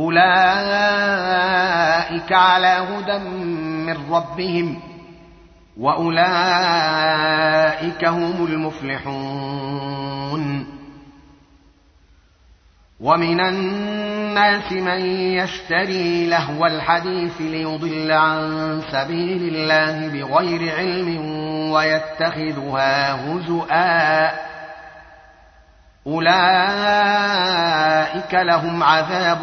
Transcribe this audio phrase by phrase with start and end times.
[0.00, 0.30] أولئك
[2.32, 4.80] على هدى من ربهم
[5.76, 6.14] وأولئك
[8.04, 9.90] هم المفلحون
[13.00, 15.00] ومن الناس من
[15.36, 21.18] يشتري لهو الحديث ليضل عن سبيل الله بغير علم
[21.70, 24.30] ويتخذها هزؤا
[26.06, 26.30] أولئك
[28.34, 29.42] لهم عذاب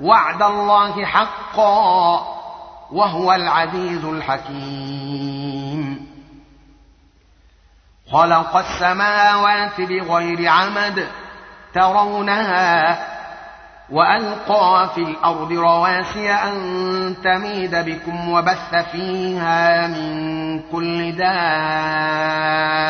[0.00, 2.26] وعد الله حقا
[2.92, 5.70] وهو العزيز الحكيم.
[8.12, 11.08] خلق السماوات بغير عمد
[11.74, 12.98] ترونها
[13.90, 22.89] وألقى في الأرض رواسي أن تميد بكم وبث فيها من كل دابه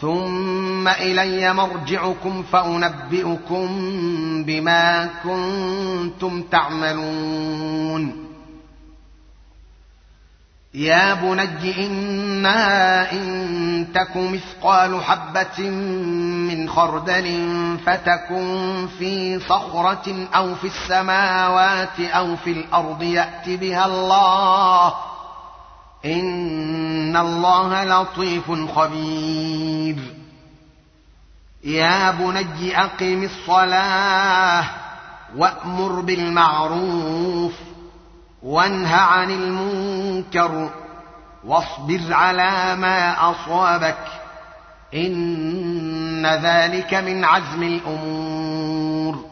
[0.00, 3.68] ثم إلي مرجعكم فأنبئكم
[4.44, 8.26] بما كنتم تعملون.
[10.74, 15.70] يا بني إنا إن تك مثقال حبة
[16.50, 17.46] من خردل
[17.86, 24.94] فتكن في صخرة أو في السماوات أو في الأرض يات بها الله
[26.06, 29.96] ان الله لطيف خبير.
[31.64, 34.64] يا بني اقم الصلاه
[35.36, 37.52] وامر بالمعروف
[38.42, 40.70] وانه عن المنكر
[41.44, 44.04] واصبر على ما اصابك
[44.94, 49.24] ان ذلك من عزم الأمور.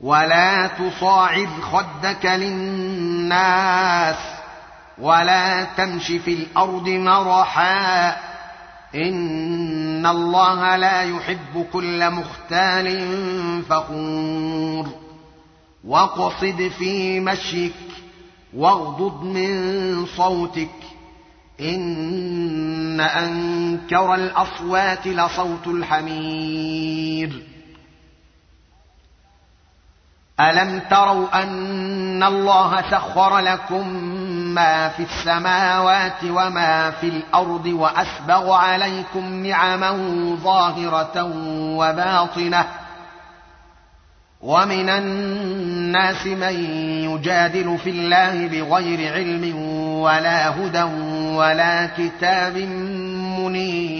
[0.00, 4.16] ولا تصاعد خدك للناس
[5.00, 8.16] ولا تمش في الأرض مرحا.
[8.94, 13.06] إن الله لا يحب كل مختال
[13.62, 14.88] فخور.
[15.84, 17.74] واقصد في مشيك
[18.56, 20.68] واغضض من صوتك.
[21.60, 27.46] إن أنكر الأصوات لصوت الحمير.
[30.40, 33.86] ألم تروا أن الله سخر لكم
[34.54, 39.90] ما في السماوات وما في الأرض وأسبغ عليكم نعما
[40.42, 41.32] ظاهرة
[41.76, 42.64] وباطنة
[44.40, 46.54] ومن الناس من
[47.04, 49.56] يجادل في الله بغير علم
[50.00, 50.82] ولا هدى
[51.36, 52.56] ولا كتاب
[53.38, 53.99] منير.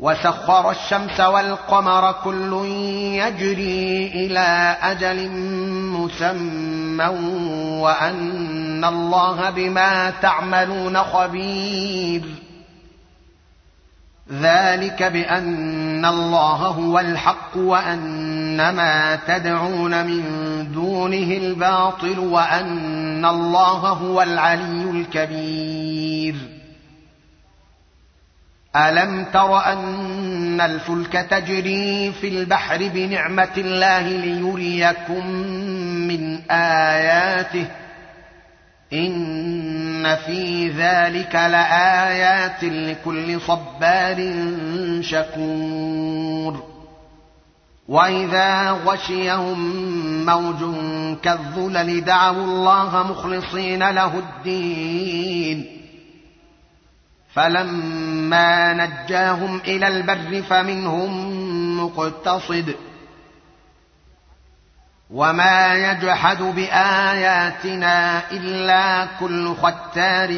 [0.00, 2.52] وسخر الشمس والقمر كل
[3.12, 5.30] يجري إلى أجل
[5.98, 7.04] مسمى
[7.80, 12.22] وأن الله بما تعملون خبير.
[14.32, 20.22] ذلك بأن الله هو الحق وأن ما تدعون من
[20.72, 25.57] دونه الباطل وأن الله هو العلي الكبير.
[28.78, 35.26] الم تر ان الفلك تجري في البحر بنعمه الله ليريكم
[36.08, 37.66] من اياته
[38.92, 44.32] ان في ذلك لايات لكل صبار
[45.00, 46.64] شكور
[47.88, 49.58] واذا غشيهم
[50.26, 50.76] موج
[51.22, 55.77] كالظلل دعوا الله مخلصين له الدين
[57.34, 61.38] فلما نجاهم إلى البر فمنهم
[61.84, 62.74] مقتصد
[65.10, 70.34] وما يجحد باياتنا الا كل ختار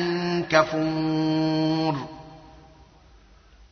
[0.50, 2.19] كفور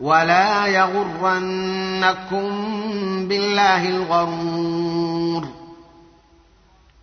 [0.00, 2.48] ولا يغرنكم
[3.28, 5.48] بالله الغرور.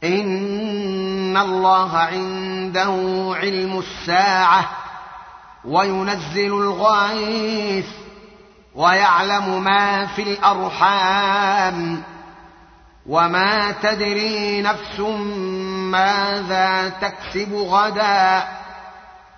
[0.04, 2.94] إن الله عنده
[3.42, 4.70] علم الساعة
[5.66, 7.86] وينزل الغيث
[8.76, 12.04] ويعلم ما في الأرحام.
[13.08, 15.00] وما تدري نفس
[15.92, 18.48] ماذا تكسب غدا.